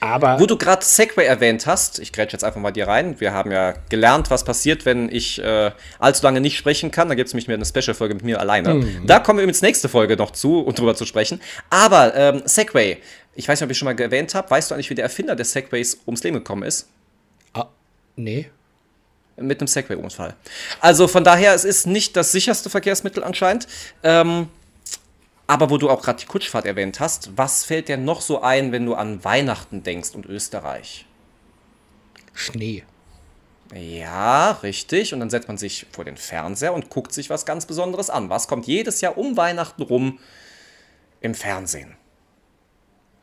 Aber 0.00 0.38
Wo 0.38 0.46
du 0.46 0.56
gerade 0.56 0.84
Segway 0.84 1.24
erwähnt 1.24 1.66
hast, 1.66 1.98
ich 1.98 2.12
grätsche 2.12 2.34
jetzt 2.34 2.44
einfach 2.44 2.60
mal 2.60 2.70
dir 2.70 2.86
rein. 2.86 3.18
Wir 3.18 3.32
haben 3.32 3.50
ja 3.50 3.74
gelernt, 3.88 4.30
was 4.30 4.44
passiert, 4.44 4.86
wenn 4.86 5.08
ich 5.10 5.42
äh, 5.42 5.72
allzu 5.98 6.22
lange 6.22 6.40
nicht 6.40 6.56
sprechen 6.56 6.92
kann. 6.92 7.08
Da 7.08 7.16
gibt 7.16 7.26
es 7.26 7.34
nämlich 7.34 7.48
mehr 7.48 7.56
eine 7.56 7.64
Special-Folge 7.64 8.14
mit 8.14 8.22
mir 8.22 8.38
alleine. 8.38 8.74
Mhm. 8.74 9.06
Da 9.06 9.18
kommen 9.18 9.38
wir 9.38 9.42
übrigens 9.42 9.62
nächste 9.62 9.88
Folge 9.88 10.16
noch 10.16 10.30
zu, 10.30 10.60
um 10.60 10.72
drüber 10.72 10.94
zu 10.94 11.04
sprechen. 11.04 11.40
Aber 11.68 12.14
ähm, 12.14 12.42
Segway, 12.44 12.98
ich 13.34 13.48
weiß 13.48 13.60
nicht, 13.60 13.66
ob 13.66 13.72
ich 13.72 13.78
schon 13.78 13.86
mal 13.86 13.98
erwähnt 13.98 14.36
habe. 14.36 14.48
Weißt 14.48 14.70
du 14.70 14.76
eigentlich, 14.76 14.90
wie 14.90 14.94
der 14.94 15.04
Erfinder 15.04 15.34
des 15.34 15.50
Segways 15.50 15.98
ums 16.06 16.22
Leben 16.22 16.36
gekommen 16.36 16.62
ist? 16.62 16.88
Ah, 17.54 17.66
nee 18.14 18.50
mit 19.40 19.60
einem 19.60 19.68
Segway-Unfall. 19.68 20.34
Also 20.80 21.08
von 21.08 21.24
daher, 21.24 21.54
es 21.54 21.64
ist 21.64 21.86
nicht 21.86 22.16
das 22.16 22.32
sicherste 22.32 22.70
Verkehrsmittel 22.70 23.24
anscheinend. 23.24 23.66
Ähm, 24.02 24.48
aber 25.46 25.70
wo 25.70 25.78
du 25.78 25.88
auch 25.88 26.02
gerade 26.02 26.20
die 26.20 26.26
Kutschfahrt 26.26 26.66
erwähnt 26.66 27.00
hast, 27.00 27.36
was 27.36 27.64
fällt 27.64 27.88
dir 27.88 27.96
noch 27.96 28.20
so 28.20 28.42
ein, 28.42 28.70
wenn 28.70 28.84
du 28.84 28.94
an 28.94 29.24
Weihnachten 29.24 29.82
denkst 29.82 30.10
und 30.14 30.26
Österreich? 30.26 31.06
Schnee. 32.34 32.84
Ja, 33.74 34.52
richtig. 34.62 35.12
Und 35.12 35.20
dann 35.20 35.30
setzt 35.30 35.48
man 35.48 35.58
sich 35.58 35.86
vor 35.90 36.04
den 36.04 36.16
Fernseher 36.16 36.74
und 36.74 36.90
guckt 36.90 37.12
sich 37.12 37.30
was 37.30 37.46
ganz 37.46 37.66
Besonderes 37.66 38.10
an. 38.10 38.30
Was 38.30 38.48
kommt 38.48 38.66
jedes 38.66 39.00
Jahr 39.00 39.18
um 39.18 39.36
Weihnachten 39.36 39.82
rum 39.82 40.18
im 41.20 41.34
Fernsehen? 41.34 41.96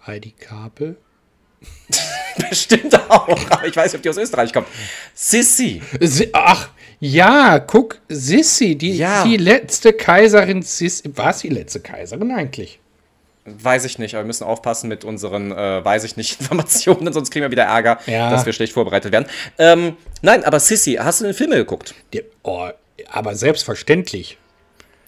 Heidi 0.05 0.31
Kabel. 0.31 0.97
Bestimmt 2.49 2.93
auch. 3.09 3.27
Aber 3.49 3.65
ich 3.65 3.75
weiß 3.75 3.93
nicht, 3.93 3.99
ob 3.99 4.03
die 4.03 4.09
aus 4.09 4.17
Österreich 4.17 4.51
kommt. 4.51 4.67
Sissi. 5.13 5.81
Ach, 6.33 6.69
ja, 6.99 7.59
guck, 7.59 7.99
Sissi, 8.09 8.75
die, 8.75 8.97
ja. 8.97 9.23
die 9.23 9.37
letzte 9.37 9.93
Kaiserin 9.93 10.61
Sissi. 10.61 11.11
War 11.15 11.33
sie 11.33 11.49
die 11.49 11.55
letzte 11.55 11.79
Kaiserin 11.79 12.31
eigentlich? 12.31 12.79
Weiß 13.45 13.85
ich 13.85 13.99
nicht, 13.99 14.15
aber 14.15 14.23
wir 14.23 14.27
müssen 14.27 14.43
aufpassen 14.43 14.87
mit 14.87 15.03
unseren, 15.05 15.51
äh, 15.51 15.85
weiß 15.85 16.03
ich 16.03 16.17
nicht, 16.17 16.39
Informationen, 16.41 17.13
sonst 17.13 17.29
kriegen 17.29 17.43
wir 17.43 17.51
wieder 17.51 17.65
Ärger, 17.65 17.99
ja. 18.07 18.29
dass 18.31 18.45
wir 18.45 18.53
schlecht 18.53 18.73
vorbereitet 18.73 19.11
werden. 19.11 19.27
Ähm, 19.59 19.97
nein, 20.21 20.43
aber 20.43 20.59
Sissi, 20.59 20.93
hast 20.93 21.21
du 21.21 21.25
den 21.25 21.33
Film 21.33 21.51
geguckt? 21.51 21.93
Die, 22.13 22.23
oh, 22.43 22.69
aber 23.09 23.35
selbstverständlich. 23.35 24.37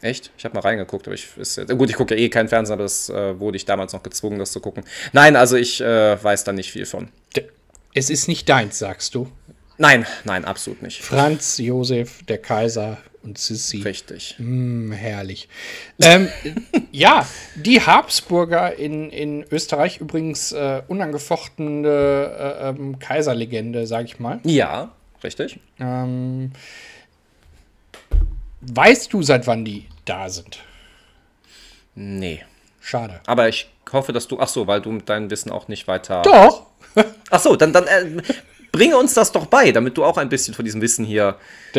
Echt? 0.01 0.31
Ich 0.37 0.45
habe 0.45 0.55
mal 0.55 0.61
reingeguckt, 0.61 1.07
aber 1.07 1.15
ich 1.15 1.35
ist, 1.37 1.59
gut, 1.77 1.89
ich 1.89 1.95
gucke 1.95 2.15
ja 2.15 2.21
eh 2.21 2.29
keinen 2.29 2.47
Fernsehen, 2.47 2.73
aber 2.73 2.83
das 2.83 3.09
äh, 3.09 3.39
wurde 3.39 3.57
ich 3.57 3.65
damals 3.65 3.93
noch 3.93 4.03
gezwungen, 4.03 4.39
das 4.39 4.51
zu 4.51 4.59
gucken. 4.59 4.83
Nein, 5.11 5.35
also 5.35 5.55
ich 5.55 5.81
äh, 5.81 6.23
weiß 6.23 6.43
da 6.43 6.53
nicht 6.53 6.71
viel 6.71 6.85
von. 6.85 7.09
Es 7.93 8.09
ist 8.09 8.27
nicht 8.27 8.47
deins, 8.47 8.77
sagst 8.77 9.15
du? 9.15 9.31
Nein, 9.79 10.05
nein, 10.23 10.45
absolut 10.45 10.81
nicht. 10.81 11.01
Franz 11.01 11.57
Josef, 11.57 12.23
der 12.23 12.39
Kaiser 12.39 12.97
und 13.23 13.37
Sissi. 13.37 13.81
Richtig. 13.81 14.35
Mm, 14.39 14.91
herrlich. 14.91 15.49
ähm, 16.01 16.29
ja, 16.91 17.27
die 17.55 17.81
Habsburger 17.81 18.75
in, 18.75 19.09
in 19.09 19.45
Österreich 19.51 19.99
übrigens 19.99 20.51
äh, 20.51 20.81
unangefochtene 20.87 21.87
äh, 21.87 22.69
ähm, 22.69 22.99
Kaiserlegende, 22.99 23.85
sag 23.85 24.05
ich 24.05 24.19
mal. 24.19 24.39
Ja, 24.43 24.93
richtig. 25.23 25.59
Ähm, 25.79 26.51
weißt 28.61 29.13
du, 29.13 29.21
seit 29.21 29.47
wann 29.47 29.65
die 29.65 29.87
da 30.05 30.29
sind? 30.29 30.59
Nee. 31.95 32.43
Schade. 32.79 33.19
Aber 33.25 33.49
ich 33.49 33.69
hoffe, 33.91 34.13
dass 34.13 34.27
du. 34.27 34.39
Ach 34.39 34.47
so, 34.47 34.65
weil 34.65 34.79
du 34.81 34.97
dein 34.99 35.29
Wissen 35.29 35.51
auch 35.51 35.67
nicht 35.67 35.87
weiter. 35.87 36.21
Doch. 36.21 36.67
Ach 37.29 37.39
so, 37.39 37.57
dann, 37.57 37.73
dann 37.73 37.85
äh, 37.85 38.21
bringe 38.71 38.95
uns 38.97 39.13
das 39.13 39.31
doch 39.31 39.47
bei, 39.47 39.71
damit 39.71 39.97
du 39.97 40.05
auch 40.05 40.17
ein 40.17 40.29
bisschen 40.29 40.53
von 40.53 40.63
diesem 40.63 40.81
Wissen 40.81 41.03
hier 41.03 41.35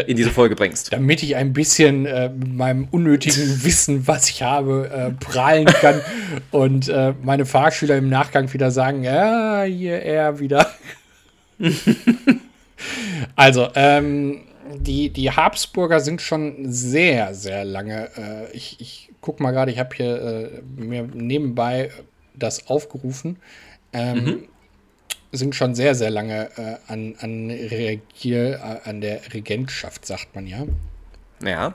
in 0.06 0.16
diese 0.16 0.30
Folge 0.30 0.54
bringst. 0.54 0.92
Damit 0.92 1.22
ich 1.22 1.36
ein 1.36 1.52
bisschen 1.52 2.06
äh, 2.06 2.28
mit 2.28 2.52
meinem 2.52 2.88
unnötigen 2.90 3.36
Wissen, 3.64 4.06
was 4.06 4.28
ich 4.28 4.42
habe, 4.42 4.90
äh, 4.92 5.24
prahlen 5.24 5.66
kann 5.66 6.02
und 6.50 6.88
äh, 6.88 7.14
meine 7.22 7.46
Fahrschüler 7.46 7.96
im 7.96 8.08
Nachgang 8.08 8.52
wieder 8.52 8.70
sagen, 8.70 9.02
ja, 9.02 9.62
hier 9.62 10.02
er 10.02 10.40
wieder. 10.40 10.70
also, 13.36 13.68
ähm, 13.74 14.42
die, 14.76 15.10
die 15.10 15.30
Habsburger 15.30 16.00
sind 16.00 16.20
schon 16.22 16.72
sehr, 16.72 17.34
sehr 17.34 17.64
lange. 17.64 18.10
Äh, 18.16 18.56
ich, 18.56 18.80
ich 18.80 19.10
guck 19.20 19.40
mal 19.40 19.52
gerade, 19.52 19.70
ich 19.72 19.78
habe 19.78 19.94
hier 19.94 20.22
äh, 20.22 20.62
mir 20.80 21.02
nebenbei 21.02 21.90
das 22.34 22.68
aufgerufen. 22.68 23.36
Ähm, 23.92 24.24
mhm. 24.24 24.44
Sind 25.32 25.54
schon 25.54 25.74
sehr, 25.74 25.94
sehr 25.94 26.10
lange 26.10 26.48
äh, 26.56 26.76
an, 26.86 27.14
an, 27.20 27.50
Regier, 27.50 28.80
äh, 28.84 28.88
an 28.88 29.00
der 29.00 29.20
Regentschaft, 29.34 30.06
sagt 30.06 30.34
man 30.34 30.46
ja. 30.46 30.64
Ja. 31.44 31.74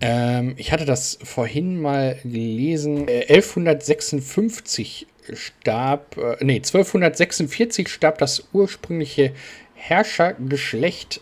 Ähm, 0.00 0.54
ich 0.56 0.72
hatte 0.72 0.86
das 0.86 1.18
vorhin 1.22 1.80
mal 1.80 2.18
gelesen. 2.22 3.08
1156 3.08 5.06
äh, 5.28 5.36
starb, 5.36 6.16
äh, 6.16 6.36
nee, 6.44 6.56
1246 6.56 7.88
starb 7.88 8.18
das 8.18 8.48
ursprüngliche 8.52 9.32
Herrschergeschlecht 9.74 11.20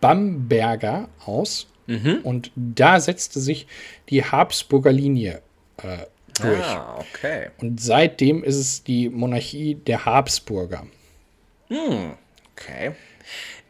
Bamberger 0.00 1.08
aus. 1.24 1.66
Mhm. 1.86 2.20
Und 2.22 2.52
da 2.54 3.00
setzte 3.00 3.40
sich 3.40 3.66
die 4.08 4.24
Habsburger 4.24 4.92
Linie 4.92 5.42
äh, 5.78 6.06
durch. 6.40 6.64
Ah, 6.64 6.98
okay. 6.98 7.50
Und 7.58 7.80
seitdem 7.80 8.44
ist 8.44 8.56
es 8.56 8.84
die 8.84 9.08
Monarchie 9.08 9.74
der 9.74 10.04
Habsburger. 10.04 10.86
Hm, 11.68 12.12
okay. 12.52 12.92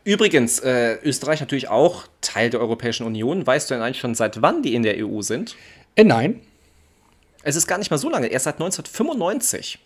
Übrigens, 0.05 0.59
äh, 0.61 0.99
Österreich 1.03 1.41
natürlich 1.41 1.69
auch 1.69 2.09
Teil 2.21 2.51
der 2.51 2.61
Europäischen 2.61 3.07
Union. 3.07 3.47
Weißt 3.47 3.71
du 3.71 3.75
denn 3.75 3.83
eigentlich 3.83 4.01
schon, 4.01 4.15
seit 4.15 4.41
wann 4.43 4.63
die 4.63 4.75
in 4.75 4.83
der 4.83 4.97
EU 5.07 5.21
sind? 5.23 5.57
Äh, 5.95 6.05
nein. 6.05 6.41
Es 7.43 7.57
ist 7.57 7.67
gar 7.67 7.79
nicht 7.79 7.91
mal 7.91 7.99
so 7.99 8.11
lange, 8.11 8.27
erst 8.27 8.45
seit 8.45 8.57
1995. 8.57 9.79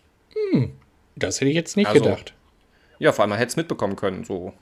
Hm, 0.52 0.73
das 1.16 1.40
hätte 1.40 1.50
ich 1.50 1.54
jetzt 1.54 1.76
nicht 1.76 1.87
also, 1.87 2.02
gedacht. 2.02 2.34
Ja, 2.99 3.12
vor 3.12 3.23
allem, 3.23 3.30
man 3.30 3.38
hätte 3.38 3.50
es 3.50 3.56
mitbekommen 3.56 3.96
können, 3.96 4.25
so. 4.25 4.52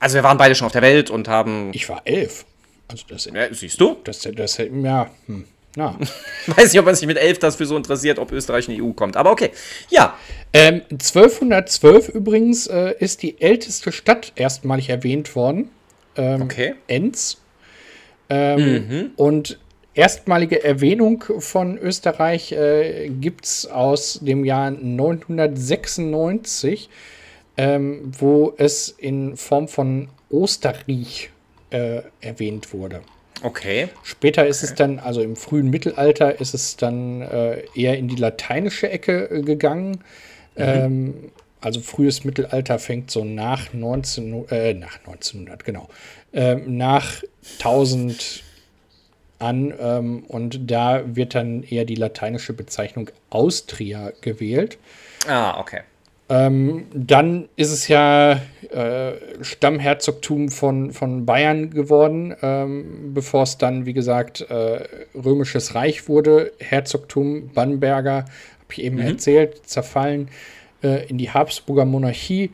Also 0.00 0.16
wir 0.16 0.22
waren 0.22 0.38
beide 0.38 0.54
schon 0.54 0.66
auf 0.66 0.72
der 0.72 0.82
Welt 0.82 1.10
und 1.10 1.28
haben. 1.28 1.70
Ich 1.72 1.88
war 1.88 2.02
elf. 2.04 2.44
Also 2.88 3.04
das, 3.08 3.26
ja, 3.26 3.52
siehst 3.52 3.80
du? 3.80 3.96
Das, 4.04 4.20
das, 4.20 4.58
ja, 4.58 5.10
hm, 5.26 5.44
na. 5.76 5.98
Weiß 6.46 6.72
nicht, 6.72 6.80
ob 6.80 6.86
man 6.86 6.94
sich 6.94 7.06
mit 7.06 7.18
elf 7.18 7.38
dafür 7.38 7.66
so 7.66 7.76
interessiert, 7.76 8.18
ob 8.18 8.32
Österreich 8.32 8.68
in 8.68 8.74
die 8.74 8.82
EU 8.82 8.92
kommt. 8.92 9.16
Aber 9.16 9.30
okay, 9.30 9.50
ja. 9.90 10.16
Ähm, 10.52 10.82
1212 10.90 12.08
übrigens 12.08 12.66
äh, 12.66 12.94
ist 12.98 13.22
die 13.22 13.40
älteste 13.40 13.92
Stadt 13.92 14.32
erstmalig 14.34 14.88
erwähnt 14.88 15.36
worden. 15.36 15.70
Ähm, 16.16 16.42
okay. 16.42 16.74
Enns. 16.86 17.38
Ähm, 18.30 18.72
mhm. 18.72 19.10
Und 19.16 19.58
erstmalige 19.94 20.64
Erwähnung 20.64 21.24
von 21.38 21.78
Österreich 21.78 22.52
äh, 22.52 23.08
gibt 23.08 23.44
es 23.44 23.66
aus 23.66 24.20
dem 24.22 24.44
Jahr 24.44 24.70
996 24.70 26.88
ähm, 27.58 28.12
wo 28.18 28.54
es 28.56 28.88
in 28.88 29.36
Form 29.36 29.68
von 29.68 30.08
Osterriech 30.30 31.30
äh, 31.70 32.02
erwähnt 32.20 32.72
wurde. 32.72 33.02
Okay. 33.42 33.88
Später 34.02 34.42
okay. 34.42 34.50
ist 34.50 34.62
es 34.62 34.74
dann, 34.74 34.98
also 34.98 35.20
im 35.20 35.36
frühen 35.36 35.68
Mittelalter, 35.68 36.40
ist 36.40 36.54
es 36.54 36.76
dann 36.76 37.20
äh, 37.22 37.62
eher 37.74 37.98
in 37.98 38.08
die 38.08 38.16
lateinische 38.16 38.88
Ecke 38.88 39.30
äh, 39.30 39.42
gegangen. 39.42 39.90
Mhm. 39.90 39.98
Ähm, 40.56 41.14
also 41.60 41.80
frühes 41.80 42.24
Mittelalter 42.24 42.78
fängt 42.78 43.10
so 43.10 43.24
nach 43.24 43.72
19, 43.72 44.48
äh, 44.50 44.74
nach 44.74 44.98
1900, 45.00 45.64
genau, 45.64 45.88
ähm, 46.32 46.76
nach 46.76 47.22
1000 47.58 48.44
an 49.40 49.72
ähm, 49.78 50.24
und 50.28 50.70
da 50.70 51.02
wird 51.16 51.34
dann 51.34 51.62
eher 51.62 51.84
die 51.84 51.94
lateinische 51.94 52.52
Bezeichnung 52.52 53.10
Austria 53.30 54.12
gewählt. 54.20 54.78
Ah, 55.26 55.58
okay. 55.60 55.80
Ähm, 56.30 56.88
dann 56.92 57.48
ist 57.56 57.72
es 57.72 57.88
ja 57.88 58.42
äh, 58.70 59.12
Stammherzogtum 59.40 60.50
von, 60.50 60.92
von 60.92 61.24
Bayern 61.24 61.70
geworden, 61.70 62.36
ähm, 62.42 63.14
bevor 63.14 63.44
es 63.44 63.56
dann, 63.56 63.86
wie 63.86 63.94
gesagt, 63.94 64.42
äh, 64.42 64.84
römisches 65.14 65.74
Reich 65.74 66.06
wurde. 66.08 66.52
Herzogtum 66.58 67.48
Bannberger, 67.54 68.16
habe 68.16 68.28
ich 68.72 68.82
eben 68.82 68.96
mhm. 68.96 69.06
erzählt, 69.06 69.66
zerfallen 69.66 70.28
äh, 70.82 71.08
in 71.08 71.16
die 71.16 71.30
Habsburger 71.30 71.86
Monarchie. 71.86 72.50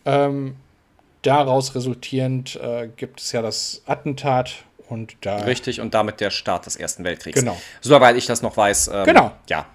Ähm, 0.06 0.56
daraus 1.22 1.76
resultierend 1.76 2.56
äh, 2.56 2.90
gibt 2.96 3.22
es 3.22 3.32
ja 3.32 3.42
das 3.42 3.82
Attentat 3.86 4.64
und 4.88 5.16
da. 5.22 5.38
Richtig, 5.38 5.82
und 5.82 5.94
damit 5.94 6.20
der 6.20 6.32
Start 6.32 6.66
des 6.66 6.76
Ersten 6.76 7.04
Weltkriegs. 7.04 7.40
Genau. 7.40 7.60
Soweit 7.82 8.16
ich 8.16 8.26
das 8.26 8.42
noch 8.42 8.58
weiß. 8.58 8.90
Ähm, 8.94 9.06
genau. 9.06 9.32
Ja. 9.48 9.66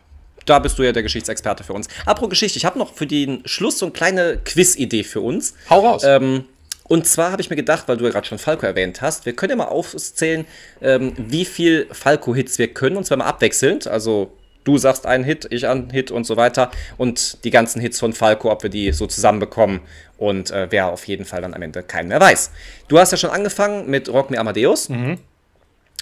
Da 0.47 0.59
bist 0.59 0.79
du 0.79 0.83
ja 0.83 0.93
der 0.93 1.03
Geschichtsexperte 1.03 1.65
für 1.65 1.73
uns. 1.73 1.89
Apropos 2.05 2.31
Geschichte, 2.31 2.59
ich 2.59 2.65
habe 2.65 2.79
noch 2.79 2.93
für 2.93 3.07
den 3.07 3.43
Schluss 3.47 3.79
so 3.79 3.87
eine 3.87 3.93
kleine 3.93 4.39
Quiz-Idee 4.45 5.05
für 5.05 5.21
uns. 5.21 5.55
Hau 5.71 5.81
raus. 5.81 6.03
Ähm, 6.05 6.45
und 6.87 7.07
zwar 7.07 7.33
habe 7.33 7.41
ich 7.41 7.49
mir 7.49 7.57
gedacht, 7.57 7.89
weil 7.89 7.97
du 7.97 8.05
ja 8.05 8.11
gerade 8.11 8.27
schon 8.27 8.39
Falco 8.39 8.67
erwähnt 8.67 9.01
hast, 9.01 9.25
wir 9.25 9.35
können 9.35 9.51
ja 9.51 9.57
mal 9.57 9.69
aufzählen, 9.69 10.45
ähm, 10.83 11.15
wie 11.17 11.47
viel 11.47 11.87
Falco-Hits 11.91 12.59
wir 12.59 12.69
können, 12.69 12.99
und 12.99 13.07
zwar 13.07 13.17
mal 13.17 13.25
abwechselnd. 13.25 13.87
Also 13.87 14.33
du 14.65 14.79
sagst 14.79 15.07
einen 15.07 15.25
Hit, 15.25 15.47
ich 15.51 15.69
einen 15.69 15.91
Hit 15.91 16.11
und 16.11 16.25
so 16.25 16.37
weiter. 16.37 16.71
Und 16.97 17.45
die 17.45 17.51
ganzen 17.51 17.81
Hits 17.81 18.01
von 18.01 18.13
Falco, 18.13 18.51
ob 18.51 18.63
wir 18.63 18.71
die 18.71 18.93
so 18.93 19.07
zusammenbekommen 19.07 19.81
und 20.17 20.51
äh, 20.51 20.69
wer 20.71 20.89
auf 20.89 21.07
jeden 21.07 21.25
Fall 21.25 21.43
dann 21.43 21.55
am 21.55 21.63
Ende 21.63 21.83
keinen 21.83 22.09
mehr 22.09 22.21
weiß. 22.21 22.51
Du 22.89 22.99
hast 22.99 23.13
ja 23.13 23.19
schon 23.19 23.31
angefangen 23.31 23.89
mit 23.89 24.09
Rock 24.09 24.31
Me 24.31 24.39
Amadeus. 24.39 24.89
Mhm. 24.89 25.19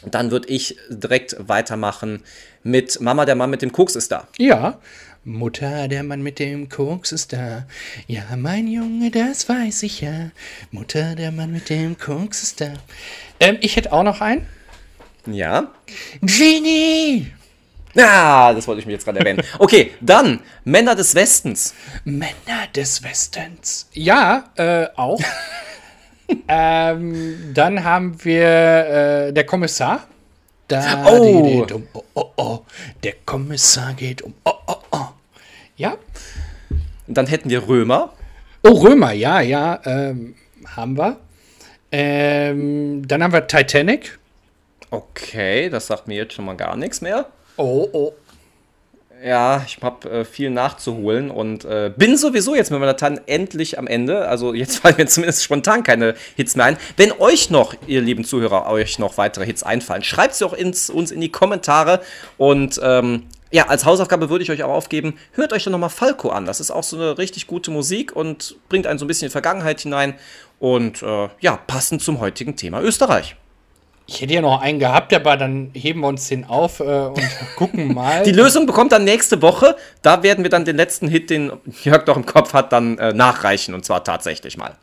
Dann 0.05 0.31
würde 0.31 0.49
ich 0.49 0.77
direkt 0.89 1.37
weitermachen 1.39 2.23
mit 2.63 3.01
Mama, 3.01 3.25
der 3.25 3.37
Mann 3.37 3.51
mit 3.51 3.63
dem 3.63 3.73
Koks 3.73 3.95
ist 3.95 4.11
da. 4.11 4.27
Ja. 4.37 4.79
Mutter, 5.25 5.87
der 5.87 6.03
Mann 6.03 6.23
mit 6.23 6.41
dem 6.41 6.69
Koks 6.69 7.13
ist 7.13 7.33
da. 7.33 7.67
Ja, 8.09 8.25
mein 8.37 8.67
Junge, 8.67 9.13
das 9.13 9.49
weiß 9.49 9.85
ich 9.85 10.01
ja. 10.01 10.31
Mutter, 10.73 11.15
der 11.15 11.31
Mann 11.31 11.53
mit 11.53 11.71
dem 11.71 11.97
Koks 11.97 12.43
ist 12.43 12.61
da. 12.61 12.73
Ähm, 13.39 13.59
ich 13.61 13.77
hätte 13.77 13.93
auch 13.93 14.03
noch 14.03 14.21
einen. 14.21 14.47
Ja. 15.27 15.73
Genie! 16.21 17.29
Ah, 17.97 18.55
das 18.55 18.67
wollte 18.67 18.81
ich 18.81 18.87
mir 18.87 18.93
jetzt 18.93 19.05
gerade 19.05 19.19
erwähnen. 19.19 19.43
Okay, 19.59 19.93
dann 20.01 20.41
Männer 20.65 20.95
des 20.95 21.15
Westens. 21.15 21.75
Männer 22.05 22.67
des 22.75 23.03
Westens. 23.03 23.89
Ja, 23.93 24.45
äh, 24.57 24.87
auch. 24.97 25.21
ähm, 26.49 27.53
dann 27.55 27.85
haben 27.85 28.25
wir 28.25 29.29
äh, 29.29 29.33
der 29.33 29.45
Kommissar. 29.45 30.07
Da 30.69 31.05
oh. 31.07 31.43
geht 31.43 31.73
um 31.73 31.87
oh, 31.93 32.03
oh, 32.15 32.31
oh. 32.37 32.59
Der 33.03 33.15
Kommissar 33.27 33.93
geht 33.93 34.23
um 34.23 34.33
oh, 34.45 34.53
oh, 34.67 34.77
oh. 34.91 35.09
Ja. 35.77 35.97
Und 37.07 37.17
dann 37.19 37.27
hätten 37.27 37.51
wir 37.51 37.69
Römer. 37.69 38.15
Oh, 38.63 38.71
Römer, 38.71 39.13
ja, 39.13 39.41
ja, 39.41 39.81
ähm, 39.85 40.35
haben 40.77 40.97
wir. 40.97 41.19
Ähm, 41.91 43.07
dann 43.07 43.23
haben 43.23 43.33
wir 43.33 43.47
Titanic. 43.47 44.19
Okay, 44.91 45.69
das 45.69 45.89
sagt 45.89 46.09
mir 46.09 46.17
jetzt 46.17 46.35
schon 46.35 46.45
mal 46.45 46.57
gar 46.57 46.77
nichts 46.77 47.01
mehr. 47.01 47.27
Oh, 47.57 47.89
oh. 47.93 48.13
Ja, 49.25 49.63
ich 49.65 49.79
habe 49.81 50.11
äh, 50.11 50.25
viel 50.25 50.51
nachzuholen 50.51 51.31
und 51.31 51.65
äh, 51.65 51.93
bin 51.97 52.17
sowieso 52.17 52.57
jetzt 52.57 52.73
mit 52.73 52.81
meiner 52.81 52.97
Tante 52.97 53.23
endlich 53.27 53.79
am 53.79 53.87
Ende. 53.87 54.27
Also 54.27 54.53
jetzt 54.53 54.79
fallen 54.81 54.97
mir 54.97 55.07
zumindest 55.07 55.45
spontan 55.45 55.85
keine 55.85 56.15
Hits 56.35 56.57
mehr 56.57 56.67
ein. 56.67 56.77
Wenn 56.97 57.13
euch 57.13 57.49
noch, 57.49 57.75
ihr 57.87 58.01
lieben 58.01 58.25
Zuhörer, 58.25 58.67
euch 58.67 58.99
noch 58.99 59.19
weitere 59.19 59.47
Hits 59.47 59.63
einfallen, 59.63 60.03
schreibt 60.03 60.35
sie 60.35 60.45
auch 60.45 60.55
ins, 60.55 60.91
uns 60.91 61.13
in 61.13 61.21
die 61.21 61.31
Kommentare. 61.31 62.01
Und 62.37 62.81
ähm, 62.83 63.29
ja, 63.53 63.69
als 63.69 63.85
Hausaufgabe 63.85 64.29
würde 64.29 64.43
ich 64.43 64.51
euch 64.51 64.65
auch 64.65 64.71
aufgeben, 64.71 65.15
hört 65.33 65.53
euch 65.53 65.63
doch 65.63 65.71
nochmal 65.71 65.91
Falco 65.91 66.31
an. 66.31 66.45
Das 66.45 66.59
ist 66.59 66.73
auch 66.73 66.83
so 66.83 66.97
eine 66.97 67.17
richtig 67.19 67.47
gute 67.47 67.71
Musik 67.71 68.17
und 68.17 68.57
bringt 68.69 68.89
einen 68.89 68.99
so 68.99 69.05
ein 69.05 69.09
bisschen 69.09 69.27
in 69.27 69.29
die 69.29 69.33
Vergangenheit 69.33 69.81
hinein. 69.83 70.15
Und 70.59 71.01
äh, 71.03 71.29
ja, 71.39 71.57
passend 71.59 72.03
zum 72.03 72.19
heutigen 72.19 72.57
Thema 72.57 72.81
Österreich. 72.81 73.37
Ich 74.07 74.21
hätte 74.21 74.35
ja 74.35 74.41
noch 74.41 74.61
einen 74.61 74.79
gehabt, 74.79 75.15
aber 75.15 75.37
dann 75.37 75.71
heben 75.75 76.01
wir 76.01 76.09
uns 76.09 76.29
den 76.29 76.45
auf 76.45 76.81
äh, 76.81 76.83
und 76.83 77.23
gucken 77.57 77.95
mal. 77.95 78.25
Die 78.25 78.33
Lösung 78.33 78.67
bekommt 78.67 78.93
dann 78.93 79.05
nächste 79.05 79.43
Woche. 79.43 79.77
Da 80.03 80.23
werden 80.23 80.45
wir 80.45 80.51
dann 80.51 80.65
den 80.65 80.77
letzten 80.77 81.09
Hit, 81.09 81.31
den 81.31 81.53
Jörg 81.83 82.05
doch 82.05 82.17
im 82.17 82.27
Kopf 82.27 82.53
hat, 82.53 82.73
dann 82.73 82.99
äh, 82.99 83.13
nachreichen. 83.13 83.75
Und 83.75 83.85
zwar 83.85 84.05
tatsächlich 84.05 84.57
mal. 84.57 84.77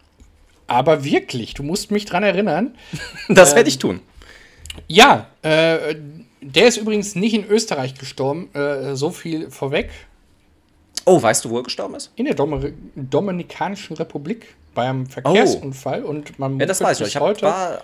Aber 0.68 1.04
wirklich, 1.04 1.54
du 1.54 1.64
musst 1.64 1.92
mich 1.92 2.06
dran 2.06 2.24
erinnern. 2.24 2.76
das 3.30 3.56
werde 3.56 3.62
ähm, 3.62 3.68
ich 3.68 3.80
tun. 3.80 4.00
Ja, 4.88 5.28
äh, 5.42 5.96
der 6.42 6.68
ist 6.68 6.78
übrigens 6.78 7.16
nicht 7.16 7.34
in 7.34 7.46
Österreich 7.46 7.96
gestorben. 7.96 8.54
Äh, 8.54 8.96
so 8.96 9.10
viel 9.10 9.50
vorweg. 9.52 9.90
Oh, 11.06 11.22
weißt 11.22 11.44
du, 11.44 11.50
wo 11.50 11.58
er 11.58 11.64
gestorben 11.64 11.96
ist? 11.96 12.12
In 12.16 12.26
der 12.26 12.36
Dom 12.36 12.74
Dominikanischen 12.96 13.98
Republik 13.98 14.56
bei 14.74 14.88
einem 14.88 15.08
Verkehrsunfall. 15.08 16.04
Oh. 16.06 16.10
Und 16.10 16.38
man 16.40 16.60
ja, 16.60 16.66
das 16.66 16.82
weiß 16.82 17.02
ich. 17.02 17.08
ich 17.08 17.16
hab, 17.16 17.24
heute. 17.24 17.42
War, 17.44 17.84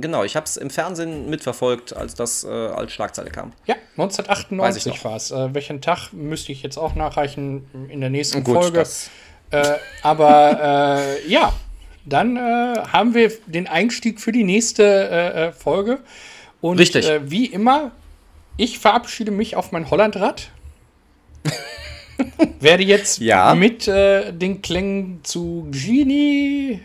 genau, 0.00 0.24
ich 0.24 0.36
habe 0.36 0.46
es 0.46 0.56
im 0.56 0.70
Fernsehen 0.70 1.28
mitverfolgt, 1.28 1.96
als 1.96 2.14
das 2.14 2.44
äh, 2.44 2.48
als 2.48 2.92
Schlagzeile 2.92 3.30
kam. 3.30 3.52
Ja, 3.66 3.74
1998 3.96 5.04
war 5.04 5.16
es. 5.16 5.30
Äh, 5.30 5.54
welchen 5.54 5.80
Tag 5.80 6.12
müsste 6.12 6.52
ich 6.52 6.62
jetzt 6.62 6.78
auch 6.78 6.94
nachreichen 6.94 7.88
in 7.88 8.00
der 8.00 8.10
nächsten 8.10 8.44
Gut, 8.44 8.54
Folge. 8.54 8.84
Äh, 9.50 9.74
aber 10.02 10.98
äh, 11.24 11.28
ja, 11.28 11.52
dann 12.04 12.36
äh, 12.36 12.40
haben 12.92 13.14
wir 13.14 13.32
den 13.46 13.66
Einstieg 13.66 14.20
für 14.20 14.32
die 14.32 14.44
nächste 14.44 15.08
äh, 15.08 15.52
Folge. 15.52 16.00
Und 16.60 16.78
Richtig. 16.78 17.08
wie 17.24 17.46
immer, 17.46 17.92
ich 18.56 18.78
verabschiede 18.78 19.30
mich 19.30 19.56
auf 19.56 19.72
mein 19.72 19.90
Hollandrad. 19.90 20.50
Werde 22.60 22.82
jetzt 22.82 23.20
ja. 23.20 23.54
mit 23.54 23.86
den 23.86 24.60
Klängen 24.60 25.20
zu 25.22 25.68
Genie, 25.70 26.80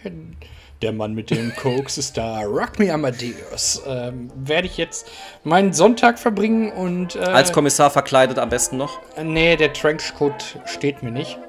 der 0.84 0.92
Mann 0.92 1.14
mit 1.14 1.32
dem 1.32 1.56
Koks 1.56 1.98
ist 1.98 2.18
da, 2.18 2.42
Rock 2.42 2.78
Me 2.78 2.94
Amadeus, 2.94 3.82
ähm, 3.88 4.30
werde 4.36 4.68
ich 4.68 4.78
jetzt 4.78 5.10
meinen 5.44 5.74
Sonntag 5.74 6.20
verbringen 6.20 6.72
und. 6.72 7.16
Äh, 7.16 7.20
Als 7.20 7.52
Kommissar 7.52 7.90
verkleidet 7.90 8.38
am 8.38 8.50
besten 8.50 8.78
noch? 8.78 9.00
Nee, 9.22 9.56
der 9.56 9.72
Trenchcoat 9.74 10.60
steht 10.66 11.02
mir 11.02 11.12
nicht. 11.12 11.40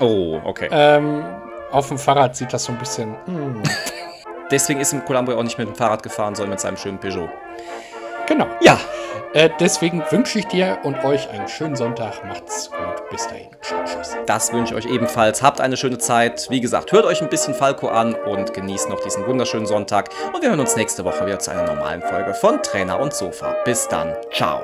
Oh, 0.00 0.40
okay. 0.44 0.68
Ähm, 0.72 1.24
auf 1.70 1.88
dem 1.88 1.98
Fahrrad 1.98 2.34
sieht 2.36 2.52
das 2.52 2.64
so 2.64 2.72
ein 2.72 2.78
bisschen. 2.78 3.10
Mm. 3.26 3.62
Deswegen 4.50 4.80
ist 4.80 4.92
im 4.92 5.04
Columbia 5.04 5.36
auch 5.36 5.42
nicht 5.42 5.58
mit 5.58 5.68
dem 5.68 5.74
Fahrrad 5.74 6.02
gefahren, 6.02 6.34
sondern 6.34 6.50
mit 6.50 6.60
seinem 6.60 6.76
schönen 6.76 6.98
Peugeot. 6.98 7.28
Genau. 8.26 8.46
Ja. 8.60 8.78
Äh, 9.32 9.50
deswegen 9.58 10.02
wünsche 10.10 10.38
ich 10.38 10.46
dir 10.46 10.78
und 10.84 11.04
euch 11.04 11.28
einen 11.28 11.48
schönen 11.48 11.74
Sonntag. 11.74 12.24
Macht's 12.24 12.70
gut. 12.70 12.93
Bis 13.10 13.26
dahin. 13.26 13.48
Tschüss. 13.60 14.16
Das 14.26 14.52
wünsche 14.52 14.74
ich 14.76 14.86
euch 14.86 14.92
ebenfalls. 14.92 15.42
Habt 15.42 15.60
eine 15.60 15.76
schöne 15.76 15.98
Zeit. 15.98 16.46
Wie 16.50 16.60
gesagt, 16.60 16.92
hört 16.92 17.04
euch 17.04 17.22
ein 17.22 17.28
bisschen 17.28 17.54
Falco 17.54 17.88
an 17.88 18.14
und 18.14 18.54
genießt 18.54 18.88
noch 18.88 19.00
diesen 19.00 19.26
wunderschönen 19.26 19.66
Sonntag. 19.66 20.10
Und 20.32 20.42
wir 20.42 20.50
hören 20.50 20.60
uns 20.60 20.76
nächste 20.76 21.04
Woche 21.04 21.26
wieder 21.26 21.38
zu 21.38 21.50
einer 21.50 21.64
normalen 21.64 22.02
Folge 22.02 22.34
von 22.34 22.62
Trainer 22.62 22.98
und 23.00 23.14
Sofa. 23.14 23.54
Bis 23.64 23.88
dann. 23.88 24.14
Ciao. 24.32 24.62